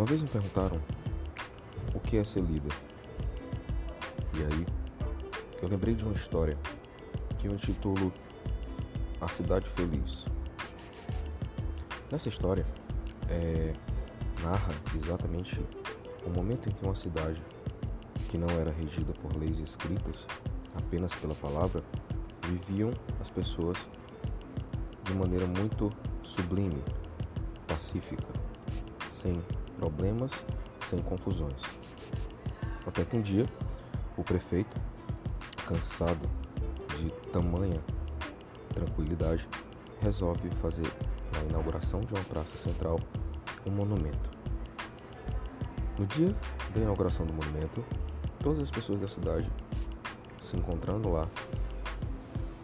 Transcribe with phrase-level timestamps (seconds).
[0.00, 0.80] Uma vez me perguntaram
[1.94, 2.72] o que é ser líder.
[4.32, 4.66] E aí
[5.60, 6.56] eu lembrei de uma história
[7.38, 8.10] que eu intitulo
[9.20, 10.24] A Cidade Feliz.
[12.10, 12.64] Nessa história
[13.28, 13.74] é,
[14.42, 15.60] narra exatamente
[16.24, 17.42] o momento em que uma cidade
[18.30, 20.26] que não era regida por leis escritas,
[20.74, 21.84] apenas pela palavra,
[22.48, 23.76] viviam as pessoas
[25.04, 25.90] de maneira muito
[26.22, 26.82] sublime,
[27.68, 28.28] pacífica,
[29.12, 29.34] sem
[29.80, 30.32] problemas,
[30.90, 31.62] sem confusões.
[32.86, 33.46] Até que um dia
[34.14, 34.78] o prefeito,
[35.66, 36.28] cansado
[36.98, 37.80] de tamanha
[38.74, 39.48] tranquilidade,
[40.02, 40.86] resolve fazer
[41.32, 43.00] na inauguração de uma praça central
[43.66, 44.30] um monumento.
[45.98, 46.34] No dia
[46.74, 47.82] da inauguração do monumento,
[48.40, 49.50] todas as pessoas da cidade,
[50.42, 51.26] se encontrando lá,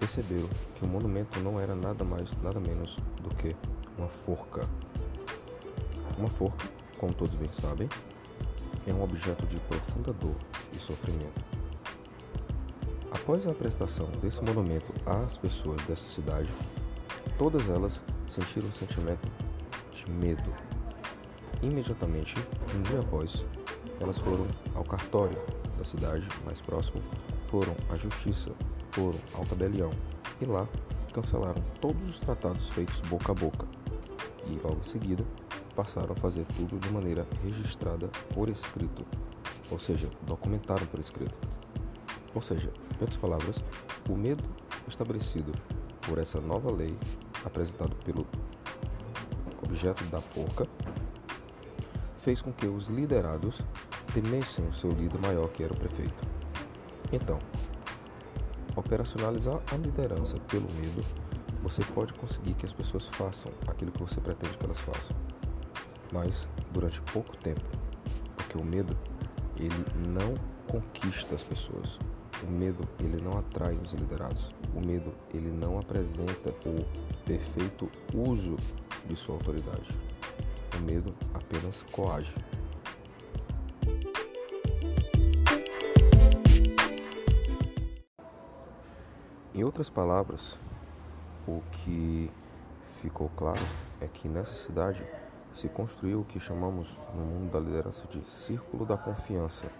[0.00, 3.54] perceberam que o monumento não era nada mais, nada menos do que
[3.96, 4.62] uma forca.
[6.16, 7.88] Uma forca, como todos bem sabem,
[8.86, 10.36] é um objeto de profunda dor
[10.72, 11.40] e sofrimento.
[13.10, 16.48] Após a apresentação desse monumento às pessoas dessa cidade,
[17.38, 19.26] todas elas sentiram um sentimento
[19.92, 20.54] de medo.
[21.62, 22.34] Imediatamente,
[22.74, 23.46] um dia após,
[24.00, 25.38] elas foram ao cartório
[25.78, 27.02] da cidade mais próximo,
[27.48, 28.50] foram à justiça,
[28.90, 29.92] foram ao tabelião
[30.40, 30.68] e lá
[31.12, 33.66] cancelaram todos os tratados feitos boca a boca.
[34.46, 35.24] E logo em seguida
[35.74, 39.04] passaram a fazer tudo de maneira registrada por escrito,
[39.70, 41.34] ou seja, documentaram por escrito.
[42.34, 43.64] Ou seja, em outras palavras,
[44.08, 44.42] o medo
[44.88, 45.52] estabelecido
[46.02, 46.96] por essa nova lei,
[47.44, 48.26] apresentado pelo
[49.62, 50.66] objeto da forca,
[52.16, 53.60] fez com que os liderados
[54.12, 56.24] temessem o seu líder maior, que era o prefeito.
[57.12, 57.38] Então,
[58.76, 61.04] operacionalizar a liderança pelo medo,
[61.62, 65.16] você pode conseguir que as pessoas façam aquilo que você pretende que elas façam,
[66.12, 67.64] mas durante pouco tempo,
[68.36, 68.96] porque o medo
[69.56, 70.34] ele não
[70.66, 71.98] conquista as pessoas.
[72.42, 74.50] O medo ele não atrai os liderados.
[74.74, 76.84] O medo ele não apresenta o
[77.24, 78.56] perfeito uso
[79.06, 79.90] de sua autoridade.
[80.76, 82.34] O medo apenas coage.
[89.54, 90.58] Em outras palavras,
[91.46, 92.28] o que
[92.90, 93.62] ficou claro
[94.00, 95.06] é que nessa cidade
[95.54, 99.70] se construiu o que chamamos no mundo da liderança de círculo da confiança.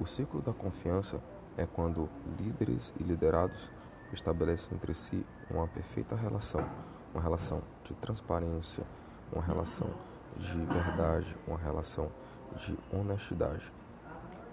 [0.00, 1.20] O círculo da confiança
[1.58, 3.70] é quando líderes e liderados
[4.14, 6.64] estabelecem entre si uma perfeita relação,
[7.12, 8.82] uma relação de transparência,
[9.30, 9.90] uma relação
[10.38, 12.10] de verdade, uma relação
[12.56, 13.70] de honestidade.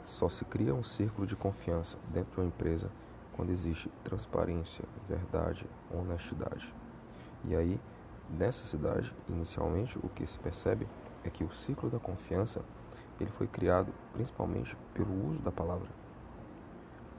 [0.03, 2.91] Só se cria um círculo de confiança dentro de uma empresa
[3.37, 6.73] quando existe transparência, verdade, honestidade.
[7.45, 7.79] E aí,
[8.37, 10.87] nessa cidade, inicialmente, o que se percebe
[11.23, 12.61] é que o ciclo da confiança
[13.19, 15.87] ele foi criado principalmente pelo uso da palavra.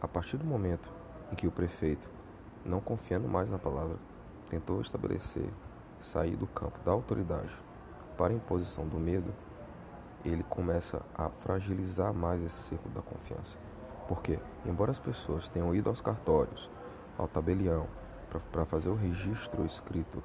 [0.00, 0.90] A partir do momento
[1.30, 2.08] em que o prefeito,
[2.64, 3.96] não confiando mais na palavra,
[4.48, 5.48] tentou estabelecer,
[5.98, 7.52] sair do campo da autoridade
[8.16, 9.32] para a imposição do medo,
[10.24, 13.58] ele começa a fragilizar mais esse círculo da confiança.
[14.08, 16.70] Porque, embora as pessoas tenham ido aos cartórios,
[17.16, 17.86] ao tabelião,
[18.52, 20.22] para fazer o registro escrito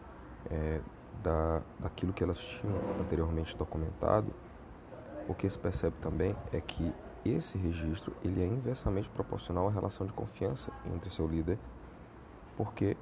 [0.49, 0.81] é,
[1.21, 4.33] da, daquilo que elas tinham anteriormente documentado,
[5.27, 6.93] o que se percebe também é que
[7.25, 11.57] esse registro ele é inversamente proporcional à relação de confiança entre seu líder,
[12.55, 12.95] porque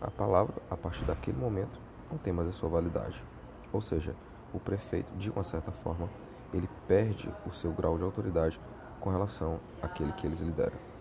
[0.00, 3.24] a palavra, a partir daquele momento, não tem mais a sua validade.
[3.72, 4.16] Ou seja,
[4.52, 6.10] o prefeito, de uma certa forma,
[6.52, 8.60] ele perde o seu grau de autoridade
[9.00, 10.91] com relação àquele que eles lideram.